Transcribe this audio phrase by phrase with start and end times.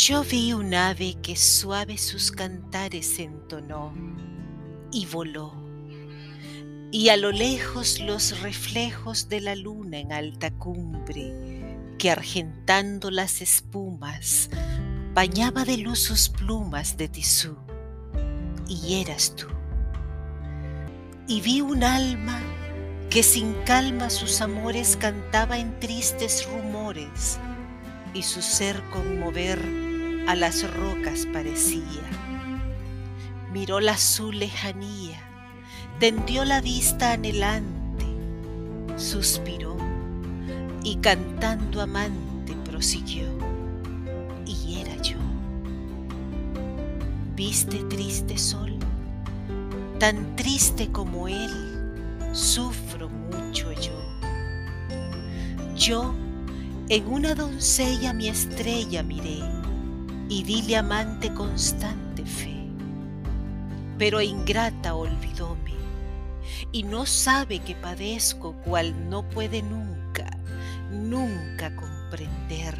[0.00, 3.92] Yo vi un ave que suave sus cantares entonó
[4.92, 5.52] y voló,
[6.92, 13.40] y a lo lejos los reflejos de la luna en alta cumbre, que argentando las
[13.42, 14.50] espumas,
[15.14, 17.56] bañaba de luz sus plumas de tisú,
[18.68, 19.48] y eras tú.
[21.26, 22.40] Y vi un alma
[23.10, 27.40] que sin calma sus amores cantaba en tristes rumores,
[28.14, 29.87] y su ser conmover
[30.28, 32.02] a las rocas parecía.
[33.50, 35.18] Miró la azul lejanía,
[35.98, 38.04] tendió la vista anhelante,
[38.96, 39.78] suspiró
[40.84, 43.26] y cantando amante prosiguió.
[44.44, 45.16] Y era yo.
[47.34, 48.76] ¿Viste triste sol?
[49.98, 51.88] Tan triste como él,
[52.32, 53.98] sufro mucho yo.
[55.74, 56.14] Yo
[56.90, 59.57] en una doncella mi estrella miré
[60.28, 62.56] y dile amante constante fe.
[63.98, 65.74] Pero ingrata olvidóme
[66.72, 70.30] y no sabe que padezco cual no puede nunca,
[70.90, 72.76] nunca comprender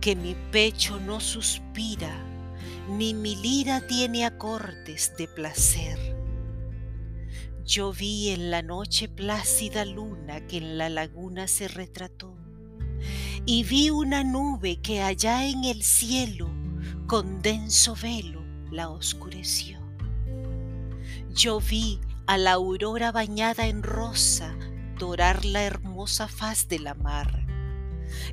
[0.00, 2.14] que mi pecho no suspira,
[2.88, 5.98] ni mi lira tiene acordes de placer.
[7.64, 12.35] Yo vi en la noche plácida luna que en la laguna se retrató
[13.46, 16.50] y vi una nube que allá en el cielo
[17.06, 19.78] con denso velo la oscureció.
[21.32, 24.56] Yo vi a la aurora bañada en rosa
[24.98, 27.46] dorar la hermosa faz de la mar,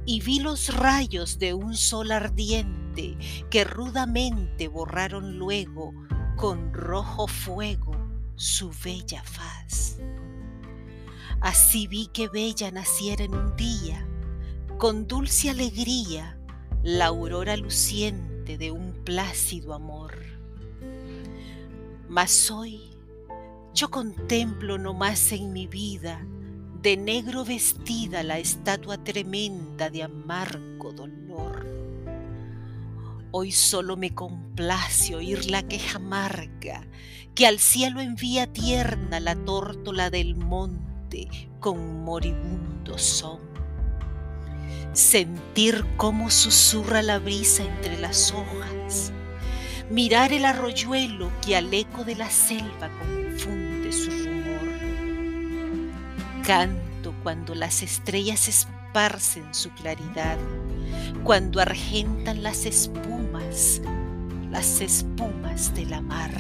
[0.06, 3.16] y vi los rayos de un sol ardiente
[3.52, 5.94] que rudamente borraron luego
[6.36, 7.96] con rojo fuego
[8.36, 10.00] su bella faz.
[11.40, 14.08] Así vi que bella naciera en un día,
[14.84, 16.38] con dulce alegría
[16.84, 20.14] la aurora luciente de un plácido amor.
[22.10, 22.92] Mas hoy
[23.74, 26.28] yo contemplo no más en mi vida
[26.82, 31.66] de negro vestida la estatua tremenda de amargo dolor.
[33.32, 36.86] Hoy solo me complace oír la queja amarga
[37.36, 41.30] que al cielo envía tierna la tórtola del monte
[41.62, 43.53] con moribundo son
[44.94, 49.12] sentir cómo susurra la brisa entre las hojas,
[49.90, 54.60] mirar el arroyuelo que al eco de la selva confunde su rumor.
[56.46, 60.38] Canto cuando las estrellas esparcen su claridad,
[61.24, 63.82] cuando argentan las espumas,
[64.52, 66.32] las espumas de la mar.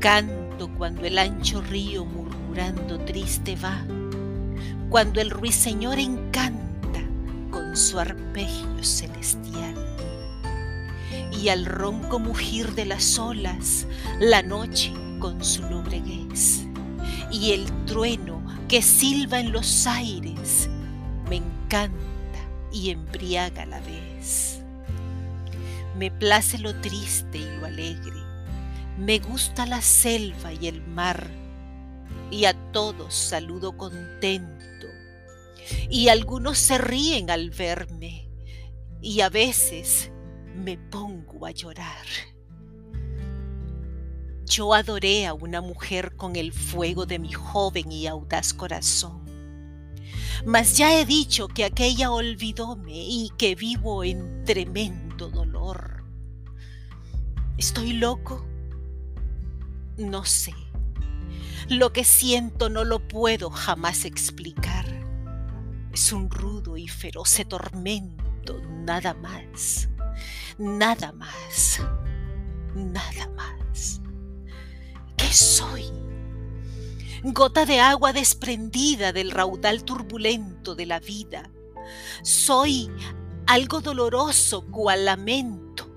[0.00, 3.84] Canto cuando el ancho río murmurando triste va,
[4.90, 6.37] cuando el ruiseñor encanta
[7.78, 9.74] su arpegio celestial.
[11.32, 13.86] Y al ronco mugir de las olas,
[14.18, 16.66] la noche con su lobreguez,
[17.30, 20.68] y el trueno que silba en los aires,
[21.30, 21.96] me encanta
[22.72, 24.60] y embriaga a la vez.
[25.96, 28.22] Me place lo triste y lo alegre,
[28.98, 31.28] me gusta la selva y el mar,
[32.30, 34.77] y a todos saludo contento
[35.90, 38.28] y algunos se ríen al verme
[39.00, 40.10] y a veces
[40.54, 42.06] me pongo a llorar.
[44.46, 49.24] Yo adoré a una mujer con el fuego de mi joven y audaz corazón,
[50.46, 56.02] mas ya he dicho que aquella olvidóme y que vivo en tremendo dolor.
[57.58, 58.46] ¿Estoy loco?
[59.98, 60.54] No sé.
[61.68, 64.87] Lo que siento no lo puedo jamás explicar
[65.98, 69.88] es un rudo y feroz tormento, nada más,
[70.56, 71.80] nada más,
[72.72, 74.00] nada más.
[75.16, 75.82] ¿Qué soy?
[77.24, 81.50] Gota de agua desprendida del raudal turbulento de la vida.
[82.22, 82.88] Soy
[83.48, 85.92] algo doloroso cual lamento,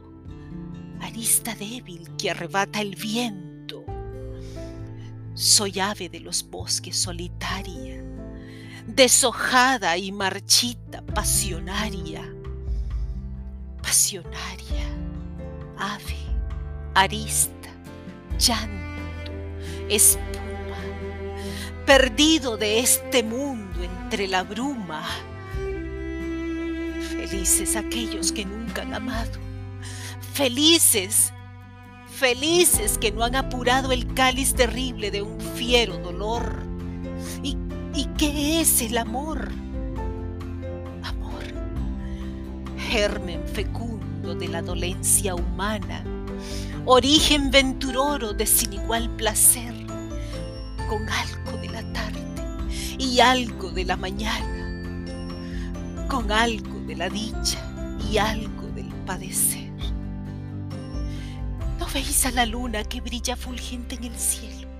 [0.99, 3.85] arista débil que arrebata el viento.
[5.35, 8.03] Soy ave de los bosques solitaria
[8.87, 12.21] deshojada y marchita, pasionaria,
[13.81, 14.85] pasionaria,
[15.77, 16.17] ave,
[16.93, 17.69] arista,
[18.37, 19.31] llanto,
[19.89, 20.77] espuma,
[21.85, 25.03] perdido de este mundo entre la bruma.
[27.09, 29.39] Felices aquellos que nunca han amado,
[30.33, 31.33] felices,
[32.21, 36.70] felices que no han apurado el cáliz terrible de un fiero dolor.
[36.70, 36.70] ¿Y
[38.21, 39.49] qué es el amor?
[41.01, 41.43] Amor
[42.77, 46.03] germen fecundo de la dolencia humana,
[46.85, 49.73] origen venturoro de sin igual placer,
[50.87, 52.21] con algo de la tarde
[52.99, 55.03] y algo de la mañana,
[56.07, 57.57] con algo de la dicha
[58.07, 59.71] y algo del padecer.
[61.79, 64.70] ¿No veis a la luna que brilla fulgente en el cielo?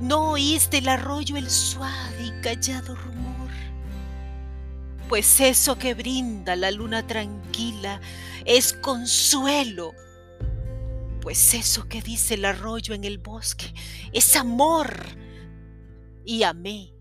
[0.00, 3.50] ¿No oís del arroyo el suave y callado rumor?
[5.08, 8.00] Pues eso que brinda la luna tranquila
[8.44, 9.94] es consuelo.
[11.20, 13.72] Pues eso que dice el arroyo en el bosque
[14.12, 15.04] es amor.
[16.24, 16.96] Y amé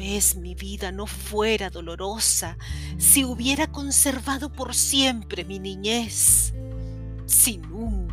[0.00, 2.56] vez mi vida no fuera dolorosa
[2.96, 6.54] si hubiera conservado por siempre mi niñez,
[7.26, 7.58] si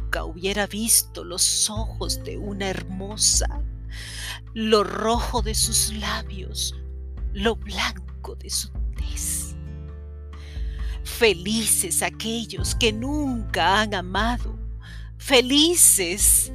[0.08, 3.62] nunca hubiera visto los ojos de una hermosa,
[4.54, 6.74] lo rojo de sus labios,
[7.34, 9.54] lo blanco de su tez.
[11.04, 14.58] Felices aquellos que nunca han amado,
[15.18, 16.54] felices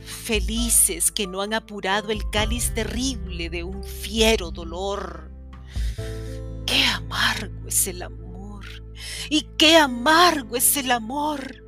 [0.00, 5.30] felices que no han apurado el cáliz terrible de un fiero dolor.
[6.64, 8.64] Qué amargo es el amor
[9.28, 11.63] y qué amargo es el amor.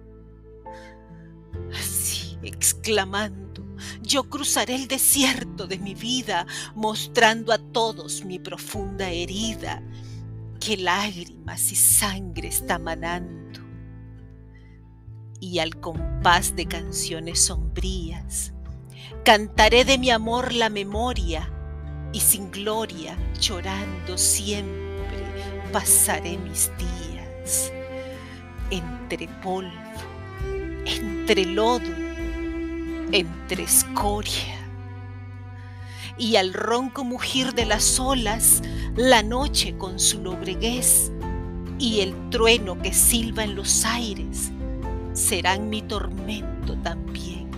[2.57, 3.65] Exclamando,
[4.03, 9.83] yo cruzaré el desierto de mi vida, mostrando a todos mi profunda herida,
[10.59, 13.61] que lágrimas y sangre está manando
[15.41, 18.53] y al compás de canciones sombrías.
[19.25, 21.53] Cantaré de mi amor la memoria
[22.13, 25.25] y sin gloria, llorando siempre,
[25.73, 27.73] pasaré mis días
[28.71, 29.71] entre polvo,
[30.85, 32.06] entre lodo,
[33.13, 34.55] entre escoria.
[36.19, 38.63] Y al ronco mugir de las olas,
[38.97, 41.13] la noche con su lobreguez
[41.79, 44.51] y el trueno que silba en los aires,
[45.13, 47.51] serán mi tormento también.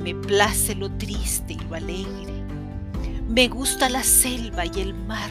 [0.00, 2.34] Me place lo triste y lo alegre.
[3.28, 5.30] Me gusta la selva y el mar.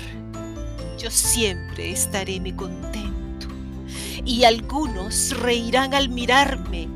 [0.98, 3.48] Yo siempre estaré mi contento.
[4.26, 6.95] Y algunos reirán al mirarme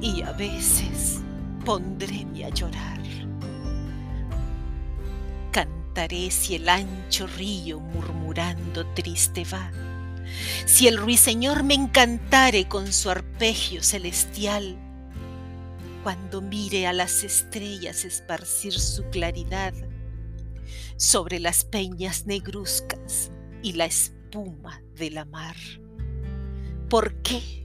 [0.00, 1.20] y a veces
[1.64, 3.00] pondréme a llorar.
[5.52, 9.70] Cantaré si el ancho río murmurando triste va
[10.66, 14.76] si el ruiseñor me encantare con su arpegio celestial,
[16.02, 19.74] cuando mire a las estrellas esparcir su claridad
[20.96, 23.30] sobre las peñas negruzcas
[23.62, 25.56] y la espuma de la mar.
[26.88, 27.59] ¿Por qué?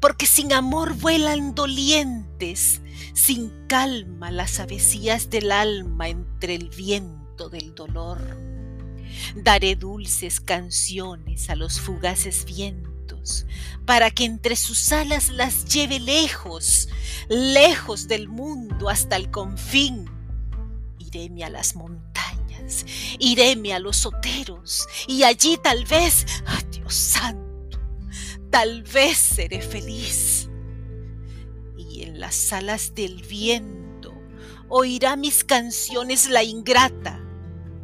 [0.00, 2.80] Porque sin amor vuelan dolientes,
[3.14, 8.48] sin calma las avecías del alma entre el viento del dolor
[9.34, 13.46] Daré dulces canciones a los fugaces vientos,
[13.84, 16.88] para que entre sus alas las lleve lejos,
[17.28, 20.10] lejos del mundo hasta el confín.
[20.98, 22.84] Iréme a las montañas,
[23.18, 27.47] iréme a los oteros, y allí tal vez, ¡ah, Dios santo,
[28.50, 30.48] tal vez seré feliz.
[31.76, 34.12] Y en las alas del viento
[34.68, 37.20] oirá mis canciones la ingrata,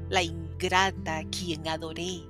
[0.09, 2.23] la ingrata grata a quien adoré,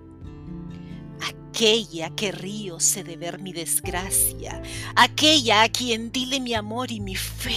[1.20, 4.60] aquella que río sé de ver mi desgracia,
[4.96, 7.54] aquella a quien dile mi amor y mi fe.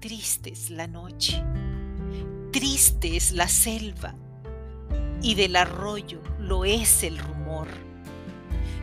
[0.00, 1.42] Triste es la noche,
[2.52, 4.16] triste es la selva,
[5.22, 7.68] y del arroyo lo es el rumor.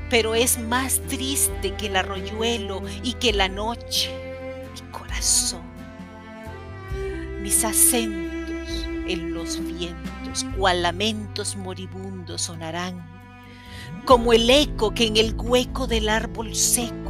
[0.09, 4.11] Pero es más triste que el arroyuelo y que la noche,
[4.73, 5.63] mi corazón,
[7.41, 13.03] mis acentos en los vientos, cual lamentos moribundos sonarán,
[14.05, 17.05] como el eco que en el hueco del árbol seco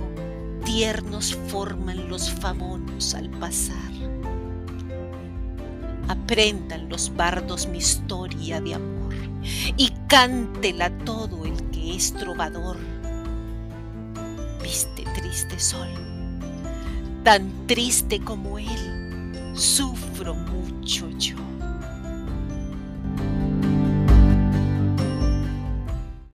[0.66, 3.76] tiernos forman los famonos al pasar.
[6.08, 9.14] Aprendan los bardos mi historia de amor
[9.78, 11.62] y cántela todo el
[11.94, 12.78] es trovador.
[14.64, 15.90] Viste triste sol,
[17.24, 21.55] tan triste como él, sufro mucho yo.